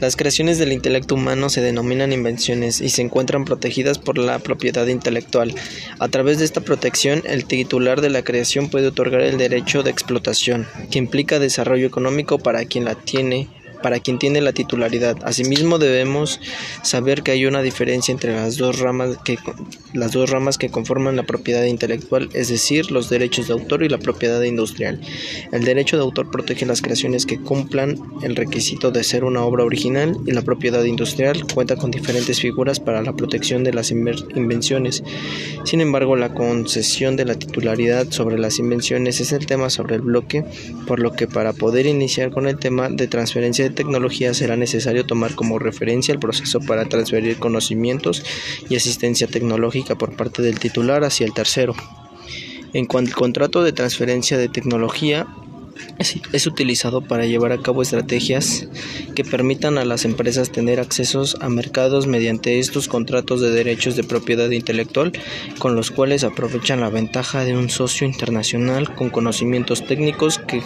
Las 0.00 0.16
creaciones 0.16 0.58
del 0.58 0.72
intelecto 0.72 1.14
humano 1.14 1.48
se 1.48 1.60
denominan 1.60 2.12
invenciones 2.12 2.80
y 2.80 2.88
se 2.88 3.02
encuentran 3.02 3.44
protegidas 3.44 3.98
por 3.98 4.18
la 4.18 4.38
propiedad 4.38 4.86
intelectual. 4.86 5.54
A 5.98 6.08
través 6.08 6.38
de 6.38 6.44
esta 6.44 6.60
protección, 6.60 7.22
el 7.26 7.44
titular 7.44 8.00
de 8.00 8.10
la 8.10 8.22
creación 8.22 8.68
puede 8.68 8.88
otorgar 8.88 9.22
el 9.22 9.38
derecho 9.38 9.82
de 9.82 9.90
explotación, 9.90 10.66
que 10.90 10.98
implica 10.98 11.38
desarrollo 11.38 11.86
económico 11.86 12.38
para 12.38 12.64
quien 12.64 12.84
la 12.84 12.96
tiene 12.96 13.48
para 13.84 14.00
quien 14.00 14.18
tiene 14.18 14.40
la 14.40 14.54
titularidad. 14.54 15.18
Asimismo, 15.24 15.78
debemos 15.78 16.40
saber 16.82 17.22
que 17.22 17.32
hay 17.32 17.44
una 17.44 17.60
diferencia 17.60 18.12
entre 18.12 18.32
las 18.32 18.56
dos 18.56 18.78
ramas 18.78 19.18
que, 19.22 19.38
las 19.92 20.12
dos 20.12 20.30
ramas 20.30 20.56
que 20.56 20.70
conforman 20.70 21.16
la 21.16 21.24
propiedad 21.24 21.64
intelectual, 21.64 22.30
es 22.32 22.48
decir, 22.48 22.90
los 22.90 23.10
derechos 23.10 23.46
de 23.46 23.52
autor 23.52 23.82
y 23.82 23.90
la 23.90 23.98
propiedad 23.98 24.40
industrial. 24.40 25.02
El 25.52 25.64
derecho 25.64 25.98
de 25.98 26.02
autor 26.02 26.30
protege 26.30 26.64
las 26.64 26.80
creaciones 26.80 27.26
que 27.26 27.38
cumplan 27.38 28.00
el 28.22 28.36
requisito 28.36 28.90
de 28.90 29.04
ser 29.04 29.22
una 29.22 29.44
obra 29.44 29.64
original 29.64 30.16
y 30.26 30.30
la 30.30 30.40
propiedad 30.40 30.82
industrial 30.84 31.44
cuenta 31.52 31.76
con 31.76 31.90
diferentes 31.90 32.40
figuras 32.40 32.80
para 32.80 33.02
la 33.02 33.12
protección 33.12 33.64
de 33.64 33.74
las 33.74 33.90
invenciones. 33.90 35.04
Sin 35.64 35.82
embargo, 35.82 36.16
la 36.16 36.32
concesión 36.32 37.16
de 37.16 37.26
la 37.26 37.34
titularidad 37.34 38.10
sobre 38.12 38.38
las 38.38 38.58
invenciones 38.58 39.20
es 39.20 39.32
el 39.32 39.44
tema 39.44 39.68
sobre 39.68 39.96
el 39.96 40.00
bloque, 40.00 40.42
por 40.86 41.00
lo 41.00 41.12
que 41.12 41.26
para 41.26 41.52
poder 41.52 41.84
iniciar 41.84 42.30
con 42.30 42.46
el 42.46 42.58
tema 42.58 42.88
de 42.88 43.08
transferencia 43.08 43.73
tecnología 43.74 44.34
será 44.34 44.56
necesario 44.56 45.04
tomar 45.04 45.34
como 45.34 45.58
referencia 45.58 46.12
el 46.12 46.20
proceso 46.20 46.60
para 46.60 46.86
transferir 46.86 47.38
conocimientos 47.38 48.24
y 48.68 48.76
asistencia 48.76 49.26
tecnológica 49.26 49.96
por 49.96 50.16
parte 50.16 50.42
del 50.42 50.58
titular 50.58 51.04
hacia 51.04 51.26
el 51.26 51.34
tercero. 51.34 51.74
En 52.72 52.86
cuanto 52.86 53.10
al 53.10 53.16
contrato 53.16 53.62
de 53.62 53.72
transferencia 53.72 54.36
de 54.36 54.48
tecnología, 54.48 55.26
es, 55.98 56.46
utilizado 56.46 57.00
para 57.02 57.26
llevar 57.26 57.52
a 57.52 57.60
cabo 57.60 57.82
estrategias 57.82 58.68
que 59.14 59.24
permitan 59.24 59.78
a 59.78 59.84
las 59.84 60.04
empresas 60.04 60.50
tener 60.50 60.80
accesos 60.80 61.36
a 61.40 61.48
mercados 61.48 62.06
mediante 62.06 62.58
estos 62.58 62.88
contratos 62.88 63.40
de 63.40 63.50
derechos 63.50 63.96
de 63.96 64.04
propiedad 64.04 64.50
intelectual 64.50 65.12
con 65.58 65.74
los 65.74 65.90
cuales 65.90 66.24
aprovechan 66.24 66.80
la 66.80 66.90
ventaja 66.90 67.44
de 67.44 67.56
un 67.56 67.70
socio 67.70 68.06
internacional 68.06 68.94
con 68.94 69.10
conocimientos 69.10 69.86
técnicos 69.86 70.38
que 70.38 70.62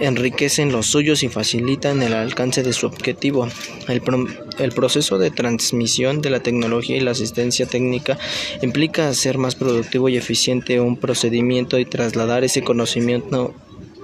enriquecen 0.00 0.72
los 0.72 0.86
suyos 0.86 1.22
y 1.22 1.28
facilitan 1.28 2.02
el 2.02 2.14
alcance 2.14 2.62
de 2.62 2.72
su 2.72 2.86
objetivo. 2.86 3.48
El, 3.88 4.72
proceso 4.72 5.18
de 5.18 5.30
transmisión 5.30 6.20
de 6.20 6.30
la 6.30 6.40
tecnología 6.40 6.96
y 6.96 7.00
la 7.00 7.12
asistencia 7.12 7.66
técnica 7.66 8.18
implica 8.62 9.08
hacer 9.08 9.38
más 9.38 9.54
productivo 9.54 10.08
y 10.08 10.16
eficiente 10.16 10.80
un 10.80 10.96
procedimiento 10.96 11.78
y 11.78 11.84
trasladar 11.84 12.44
ese 12.44 12.62
conocimiento 12.62 13.54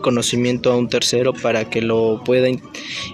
conocimiento 0.02 0.70
a 0.70 0.76
un 0.76 0.90
tercero 0.90 1.32
para 1.32 1.70
que 1.70 1.80
lo 1.80 2.22
pueda 2.24 2.48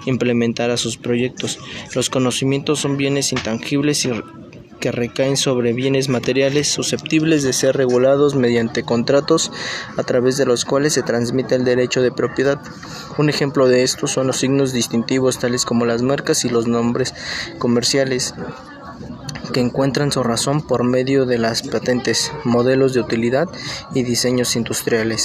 implementar 0.07 0.71
a 0.71 0.77
sus 0.77 0.97
proyectos. 0.97 1.61
Los 1.95 2.11
conocimientos 2.11 2.81
son 2.81 2.97
bienes 2.97 3.33
intangibles 3.33 4.05
y 4.05 4.11
que 4.81 4.91
recaen 4.91 5.37
sobre 5.37 5.73
bienes 5.73 6.09
materiales 6.09 6.69
susceptibles 6.69 7.43
de 7.43 7.53
ser 7.53 7.77
regulados 7.77 8.35
mediante 8.35 8.83
contratos 8.83 9.53
a 9.97 10.03
través 10.03 10.37
de 10.37 10.47
los 10.47 10.65
cuales 10.65 10.95
se 10.95 11.03
transmite 11.03 11.55
el 11.55 11.65
derecho 11.65 12.03
de 12.03 12.11
propiedad. 12.11 12.61
Un 13.19 13.29
ejemplo 13.29 13.69
de 13.69 13.83
esto 13.83 14.07
son 14.07 14.27
los 14.27 14.39
signos 14.39 14.73
distintivos 14.73 15.39
tales 15.39 15.65
como 15.65 15.85
las 15.85 16.03
marcas 16.03 16.45
y 16.45 16.49
los 16.49 16.67
nombres 16.67 17.15
comerciales 17.59 18.35
que 19.53 19.61
encuentran 19.61 20.13
su 20.13 20.23
razón 20.23 20.63
por 20.63 20.85
medio 20.85 21.27
de 21.27 21.39
las 21.39 21.63
patentes, 21.63 22.33
modelos 22.45 22.95
de 22.95 23.01
utilidad 23.01 23.49
y 23.95 24.03
diseños 24.03 24.57
industriales. 24.57 25.19